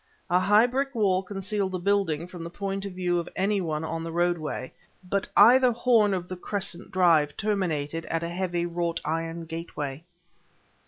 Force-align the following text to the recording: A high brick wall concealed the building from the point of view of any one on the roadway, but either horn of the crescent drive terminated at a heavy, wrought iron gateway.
A 0.31 0.39
high 0.39 0.65
brick 0.65 0.95
wall 0.95 1.21
concealed 1.21 1.73
the 1.73 1.77
building 1.77 2.25
from 2.27 2.43
the 2.43 2.49
point 2.49 2.85
of 2.87 2.93
view 2.93 3.19
of 3.19 3.29
any 3.35 3.61
one 3.61 3.83
on 3.83 4.03
the 4.03 4.11
roadway, 4.11 4.73
but 5.07 5.27
either 5.37 5.71
horn 5.71 6.15
of 6.15 6.27
the 6.27 6.35
crescent 6.37 6.89
drive 6.89 7.37
terminated 7.37 8.07
at 8.07 8.23
a 8.23 8.29
heavy, 8.29 8.65
wrought 8.65 8.99
iron 9.05 9.45
gateway. 9.45 10.03